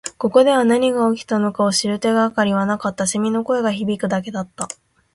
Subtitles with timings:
[0.17, 3.05] ここで何が起きたのかを知る手がかりはなかった。
[3.05, 4.67] 蝉の声が響くだけだった。